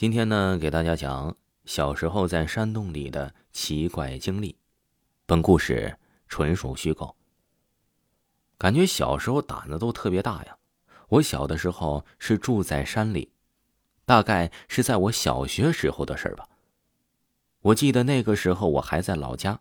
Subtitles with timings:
[0.00, 4.56] 今天呢，给大家讲小时候在山洞里的奇怪经历。
[5.26, 5.94] 本故事
[6.26, 7.14] 纯属虚构。
[8.56, 10.56] 感觉小时候胆子都特别大呀。
[11.10, 13.30] 我小的时候是住在山里，
[14.06, 16.48] 大概是在我小学时候的事儿吧。
[17.60, 19.60] 我记得那个时候我还在老家，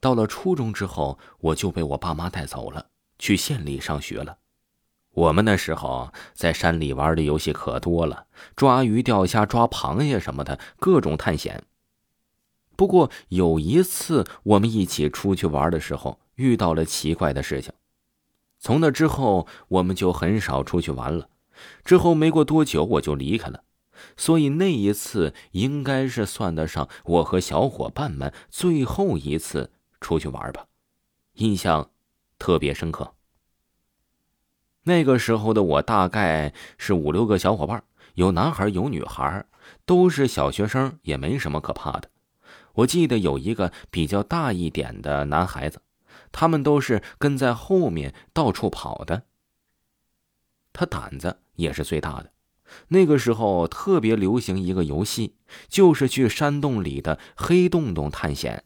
[0.00, 2.88] 到了初中之后，我就被我爸妈带走了，
[3.20, 4.36] 去县里上学了。
[5.16, 11.64] 我们那时候在山里玩的游戏可多了，抓鱼、钓虾、抓螃蟹什么的，各种探险。
[12.76, 17.72] 不过有一次我们一起出去玩的时候，遇到了奇怪的事情。
[18.58, 21.30] 从那之后，我们就很少出去玩了。
[21.82, 23.62] 之后没过多久，我就离开了。
[24.18, 30.66] 所以那一次应该是算得上我和小伙伴们最后一次出去玩吧，
[31.36, 31.88] 印象
[32.38, 33.15] 特别深刻。
[34.88, 37.82] 那个时候的我大概是五六个小伙伴，
[38.14, 39.44] 有男孩有女孩，
[39.84, 42.08] 都是小学生，也没什么可怕的。
[42.74, 45.82] 我记得有一个比较大一点的男孩子，
[46.30, 49.24] 他们都是跟在后面到处跑的。
[50.72, 52.30] 他胆子也是最大的。
[52.88, 55.34] 那个时候特别流行一个游戏，
[55.68, 58.62] 就是去山洞里的黑洞洞探险。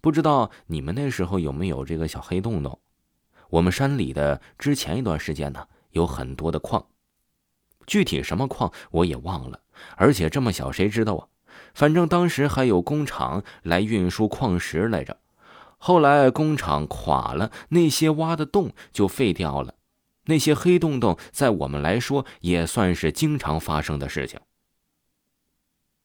[0.00, 2.80] 不知道你们那时候有没有这个小黑洞洞？
[3.52, 6.86] 我们山里的之前一段时间呢，有很多的矿，
[7.86, 9.60] 具体什么矿我也忘了。
[9.96, 11.28] 而且这么小谁知道啊？
[11.74, 15.18] 反正当时还有工厂来运输矿石来着。
[15.76, 19.74] 后来工厂垮了，那些挖的洞就废掉了。
[20.24, 24.40] 那些黑洞洞在我们来说也算是经常发生的事情。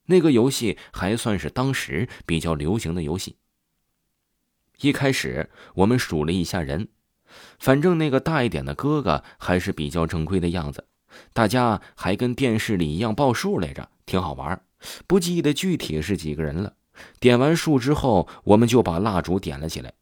[0.08, 3.38] 那个游戏还算是当时比较流行的游戏。
[4.82, 6.90] 一开始我们数了一下人。
[7.60, 10.86] 反正那个大一点的哥哥还是比较正规的样子，
[11.34, 14.62] 大家还跟电视里一样报数来着，挺好玩。
[15.08, 16.74] 不记得具体是几个人了。
[17.20, 19.94] 点完数之后，我们就把蜡烛点了起来，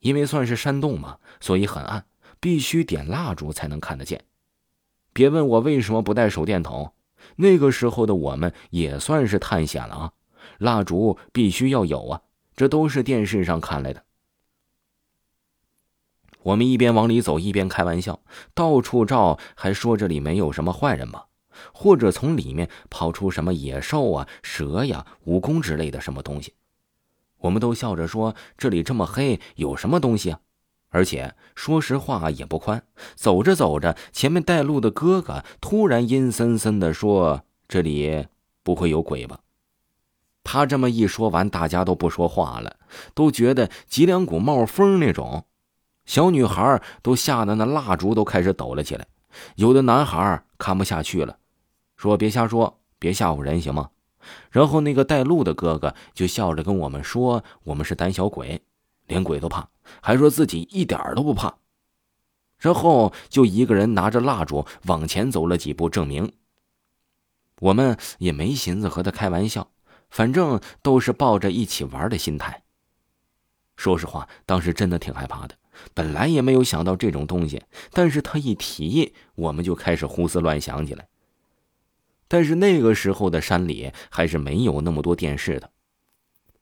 [0.00, 2.04] 因为算是山洞嘛，所以很暗，
[2.40, 4.24] 必须点蜡烛才能看得见。
[5.12, 6.92] 别问我为什么不带手电筒，
[7.36, 10.12] 那个时候的我们也算是探险了啊，
[10.58, 12.22] 蜡烛必须要有啊，
[12.56, 14.02] 这都是电视上看来的。
[16.42, 18.20] 我们一边往里走，一边开玩笑，
[18.54, 21.26] 到处照，还说这里没有什么坏人吧，
[21.72, 26.54] 或者从里面跑出什么野兽啊、蛇呀、蜈蚣之类的什么东西。
[27.38, 30.40] 我们都笑着说：“这里这么黑，有什么东西啊？”
[30.90, 32.82] 而且说实话也不宽。
[33.14, 38.26] 走着走着，前面带路的哥哥突然阴森森的说：“这里
[38.62, 39.40] 不会有鬼吧？”
[40.44, 42.76] 他这么一说完，大家都不说话了，
[43.14, 45.46] 都觉得脊梁骨冒风那种。
[46.04, 49.06] 小女孩都吓得那蜡烛都开始抖了起来，
[49.56, 51.38] 有的男孩看不下去了，
[51.96, 53.90] 说：“别瞎说，别吓唬人，行吗？”
[54.50, 58.62] 然后那个带路的哥哥就笑着跟我们说：“我们是胆小鬼，
[59.06, 59.68] 连鬼都怕，
[60.00, 61.54] 还说自己一点都不怕。”
[62.58, 66.32] 然后就一个人拿着蜡烛往前走了几步，证明。
[67.60, 69.70] 我们也没寻思和他开玩笑，
[70.10, 72.62] 反正都是抱着一起玩的心态。
[73.76, 75.56] 说实话，当时真的挺害怕的。
[75.94, 77.62] 本来也没有想到这种东西，
[77.92, 81.08] 但是他一提，我们就开始胡思乱想起来。
[82.28, 85.70] 但是那个时候的山里还是没有那么多电视的，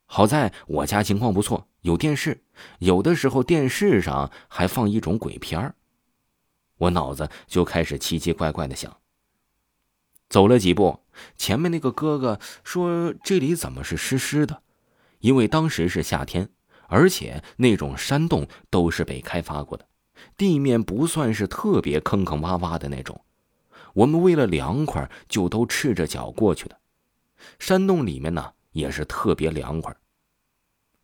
[0.06, 2.42] 好在我家情况不错，有电视，
[2.80, 5.74] 有的时候电视上还放一种鬼片儿。
[6.78, 8.96] 我脑子就开始奇奇怪怪的想。
[10.28, 11.00] 走了几步，
[11.36, 14.62] 前面那个哥哥说：“这里怎么是湿湿的？
[15.18, 16.50] 因为当时是夏天。”
[16.90, 19.86] 而且那种山洞都是被开发过的，
[20.36, 23.18] 地面不算是特别坑坑洼洼的那种。
[23.94, 26.78] 我们为了凉快，就都赤着脚过去的。
[27.58, 29.96] 山洞里面呢也是特别凉快。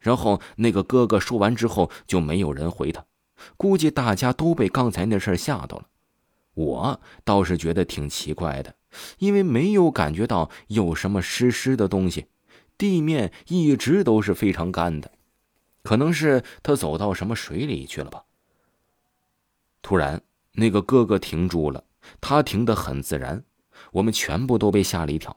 [0.01, 3.05] 然后那个哥哥说完之后，就没有人回他。
[3.57, 5.87] 估计大家都被刚才那事吓到了。
[6.55, 8.75] 我倒是觉得挺奇怪的，
[9.19, 12.27] 因为没有感觉到有什么湿湿的东西，
[12.79, 15.11] 地面一直都是非常干的。
[15.87, 18.25] 可能是他走到什么水里去了吧。
[19.81, 20.21] 突然，
[20.53, 21.85] 那个哥哥停住了，
[22.21, 23.45] 他停得很自然，
[23.93, 25.37] 我们全部都被吓了一跳。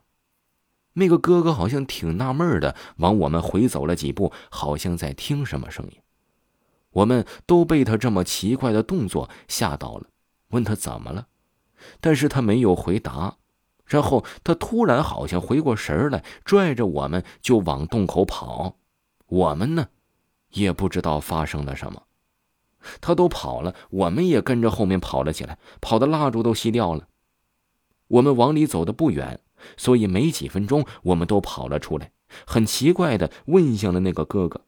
[0.94, 6.00] 那个哥哥好像挺纳闷的，往我们回走了几步，好像在听什么声音。
[6.90, 10.08] 我们都被他这么奇怪的动作吓到了，
[10.50, 11.28] 问他怎么了，
[12.02, 13.38] 但是他没有回答。
[13.86, 18.78] 然后他突然好像回过神来，拽着我们就往洞口跑。
[19.28, 19.90] 我们呢？
[20.52, 22.04] 也不知道发生了什么，
[23.02, 27.08] 他都跑了，我们也跟着后面跑了起来，跑的蜡烛都熄掉了。
[28.08, 29.40] 我们往里走的不远，
[29.78, 32.12] 所以没几分钟，我们都跑了出来，
[32.48, 34.66] 很奇怪的问向了那个哥哥。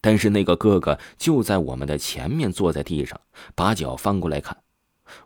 [0.00, 3.20] 但是那个哥哥就在我们的前面，坐在地上，
[3.56, 4.62] 把脚翻过来看。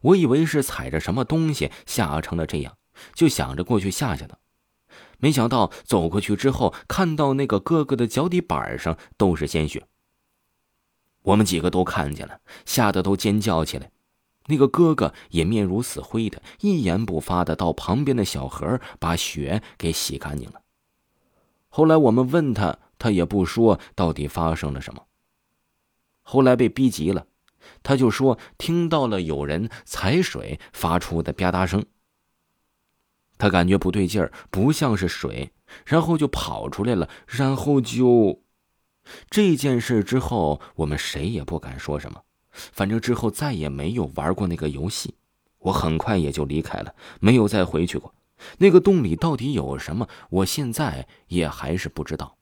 [0.01, 2.79] 我以为是踩着什么东西吓成了这样，
[3.15, 4.39] 就想着过去吓吓他。
[5.21, 9.87] 没想到走过去之后，看到那个哥哥的脚底板上都是鲜血。
[11.23, 13.91] 我们几个都看见了，吓得都尖叫起来。
[14.47, 20.63] 那个哥哥也面如死灰的，一言不发的到旁边的小河把血给洗干净了。
[21.69, 25.05] 后来我们问他，他也不说到底发生了什么。
[26.23, 27.27] 后来被逼急了，
[27.83, 31.85] 他就说听到了有人踩水发出的吧嗒声。
[33.41, 35.51] 他感觉不对劲儿，不像是水，
[35.87, 38.43] 然后就跑出来了，然后就
[39.31, 42.23] 这件事之后，我们谁也不敢说什么。
[42.53, 45.15] 反正之后再也没有玩过那个游戏，
[45.59, 48.15] 我很快也就离开了，没有再回去过。
[48.59, 52.37] 那个洞里到底有什么，我现在也还是不知道。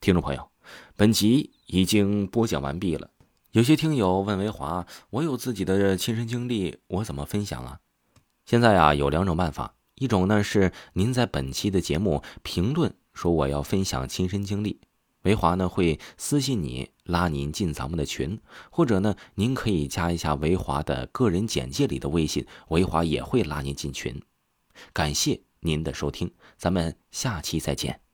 [0.00, 0.50] 听众朋友，
[0.96, 3.10] 本集已经播讲完毕了。
[3.52, 7.80] 有些听友问维华：“我有自己的亲身经历，我怎么分享啊？”
[8.50, 14.80] 现在啊，有两种办法，一种呢是您在本期的节目评论说我要分享亲身经历，
[15.22, 24.20] 维华呢会私信你拉您进咱们的群，或者呢您可以加一下维华的个人简介里的微信，维华也会拉您进群。
[24.92, 28.09] 感谢您的收听，咱们下期再见。